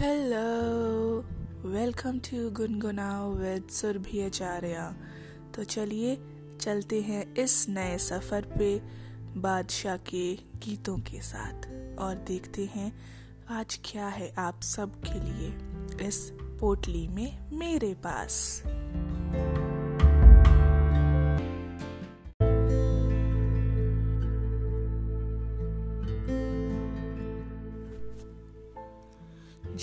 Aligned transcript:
Hello 0.00 1.20
welcome 1.68 2.18
to 2.18 2.50
Gungunao 2.50 3.34
with 3.34 3.68
Surabhi 3.70 4.20
Acharya 4.20 4.96
तो 5.54 5.64
चलिए, 5.64 6.18
चलते 6.60 7.00
हैं 7.00 7.34
इस 7.34 7.68
नए 7.68 7.98
सफ़र 7.98 8.40
पे 8.58 8.82
बादशाह 9.40 9.96
के 9.96 10.34
गीतों 10.34 10.98
के 10.98 11.20
साथ 11.20 11.66
और 11.98 12.24
देखते 12.28 12.64
हैं 12.64 12.92
आज 13.50 13.80
क्या 13.84 14.08
है 14.08 14.34
आप 14.38 14.62
सब 14.62 15.00
के 15.00 15.20
लिए 15.20 15.56
इस 16.08 16.32
पोटली 16.60 17.08
में 17.08 17.50
मेरे 17.52 17.94
पास। 17.94 18.62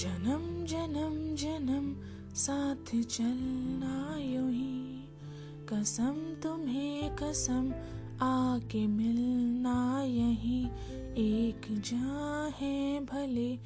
जन्म 0.02 0.66
जन्म 0.66 1.36
जन्म, 1.36 1.96
साथ 2.36 3.02
चलना 3.02 4.18
यू 4.18 4.48
ही। 4.48 5.10
कसम 5.70 6.34
तुम्हें, 6.44 7.16
कसम 7.16 7.74
आके 8.22 8.88
मिलना 8.88 10.04
यही। 10.04 10.66
एक 11.18 11.62
जा 11.70 12.52
है 12.60 13.06
भले, 13.06 13.60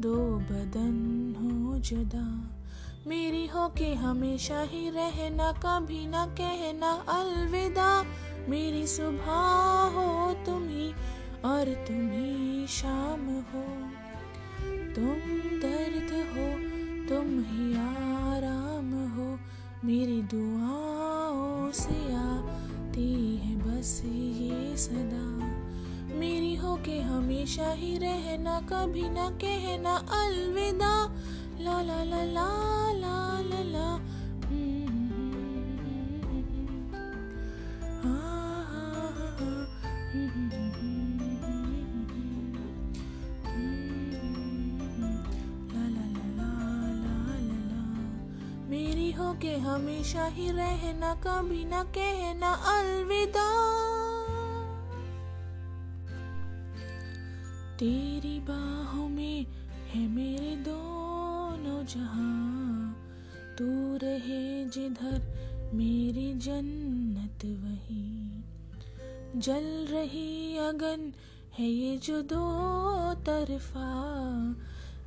दो 0.00 0.16
बदन 0.36 1.34
हो 1.38 1.78
जुदा। 1.78 2.56
मेरी 3.06 3.46
हो 3.46 3.68
के 3.68 3.94
हमेशा 3.94 4.62
ही 4.62 4.90
रहना, 4.90 5.52
कभी 5.52 6.06
ना 6.06 6.26
कहना 6.26 6.90
अलविदा। 6.90 8.04
मेरी 8.48 8.86
सुबह 8.86 9.32
हो 9.94 10.34
तुम 10.44 10.68
ही 10.68 10.92
और 11.44 11.84
तुम 11.88 12.10
ही 12.10 12.66
शाम 12.66 13.26
हो। 13.26 13.81
तुम 14.96 15.14
दर्द 15.60 16.10
हो, 16.12 16.46
तुम 17.08 17.26
ही 17.26 17.74
आराम 17.74 18.90
हो। 19.08 19.38
मेरी 19.84 20.22
दुआओं 20.22 21.70
से 21.72 22.14
आती 22.14 23.36
है 23.36 23.56
बस 23.56 24.02
ये 24.04 24.76
सदा। 24.76 25.32
मेरी 26.18 26.54
हो 26.54 26.76
के 26.76 27.00
हमेशा 27.00 27.72
ही 27.72 27.98
रहना, 27.98 28.60
कभी 28.60 29.08
ना 29.08 29.30
कहना 29.30 29.94
अलविदा। 29.94 31.14
ला 31.60 31.82
ला 31.82 32.04
ला 32.04 32.24
ला 32.24 32.48
ला 32.92 33.40
ला 33.40 33.62
ला। 33.62 34.11
मेरी 48.72 49.12
हो 49.12 49.34
के 49.34 49.56
हमेशा 49.56 50.24
ही 50.24 50.50
रहना, 50.50 51.14
कभी 51.14 51.64
ना 51.64 51.84
कहना 51.84 52.52
अलविदा। 52.52 53.48
तेरी 57.78 58.40
बाहों 58.40 59.08
में 59.08 59.46
है 59.88 60.08
मेरे 60.08 60.56
दोनों 60.56 61.84
जहाँ। 61.84 62.96
तू 63.58 63.96
रहे 64.06 64.64
जिधर 64.64 65.42
मेरी 65.74 66.34
जन्नत 66.34 67.44
वही। 67.44 68.44
जल 69.40 69.86
रही 69.90 70.56
अगन 70.56 71.12
है 71.58 71.66
ये 71.66 71.96
जो 71.96 72.22
दो 72.22 73.14
तरफा। 73.14 74.02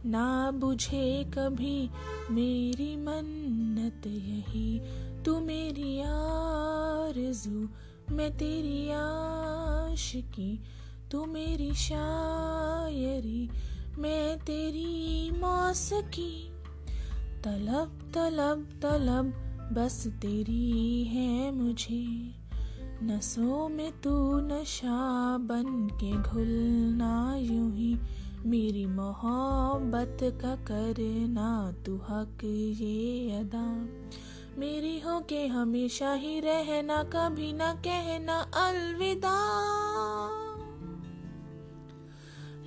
ना 0.06 0.52
बुझे 0.52 1.24
कभी 1.24 1.90
मेरी 2.32 2.96
मन्नत 2.96 4.08
यही। 4.08 4.82
तू 5.24 5.40
मेरी 5.40 6.00
आरज़ू, 6.00 7.70
मैं 8.16 8.38
तेरी 8.38 8.90
आशिकी। 8.90 10.64
तू 11.12 11.26
मेरी 11.26 11.74
शायरी, 11.74 13.50
मैं 13.98 14.40
तेरी 14.40 15.32
मौसकी। 15.40 16.50
तलब 17.44 18.12
तलब 18.16 18.80
तलब, 18.82 19.34
बस 19.74 20.08
तेरी 20.08 21.04
है 21.04 21.52
मुझे। 21.52 22.36
नसों 23.04 23.70
में 23.70 23.92
तू 24.02 24.40
नशा 24.40 25.38
बन 25.38 25.88
के 25.88 26.22
घुलना 26.22 27.36
यूँ 27.38 27.76
ही 27.76 27.98
मेरी 28.48 28.86
मोहब्बत 28.86 30.18
का 30.42 30.56
करना 30.70 31.50
तू 31.86 31.96
हक 32.10 32.44
ये 32.82 33.38
अदा 33.40 33.66
मेरी 34.60 35.00
हो 35.06 35.20
के 35.30 35.46
हमेशा 35.54 36.12
ही 36.24 36.40
रहना 36.40 37.02
कभी 37.16 37.52
ना 37.54 37.74
कहना 37.88 38.38
अलविदा 38.66 39.36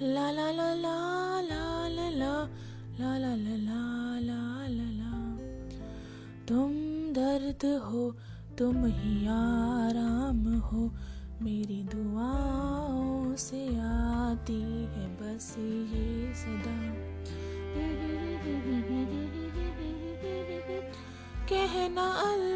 ला 0.02 0.30
ला 0.30 0.50
ला 0.58 0.72
ला 0.74 0.96
ला 1.50 1.62
ला 1.88 2.08
ला 2.18 2.34
ला 2.98 3.14
ला 3.14 3.34
ला 3.36 3.56
ला 3.66 4.18
ला 4.26 4.40
ला 4.76 4.90
ला 4.98 5.12
तुम 6.48 6.72
दर्द 7.18 7.64
हो 7.84 8.10
तुम 8.58 8.84
ही 8.86 9.16
आराम 9.36 10.44
हो 10.70 10.90
मेरी 11.42 11.82
कहना 21.48 22.06
अल 22.22 22.47